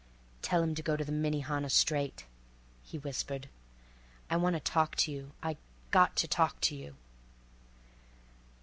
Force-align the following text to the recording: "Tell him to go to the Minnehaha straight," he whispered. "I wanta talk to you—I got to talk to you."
"Tell 0.41 0.63
him 0.63 0.73
to 0.73 0.81
go 0.81 0.97
to 0.97 1.05
the 1.05 1.11
Minnehaha 1.11 1.67
straight," 1.67 2.25
he 2.81 2.97
whispered. 2.97 3.47
"I 4.31 4.35
wanta 4.37 4.59
talk 4.59 4.95
to 4.95 5.11
you—I 5.11 5.57
got 5.91 6.15
to 6.15 6.27
talk 6.27 6.59
to 6.61 6.75
you." 6.75 6.95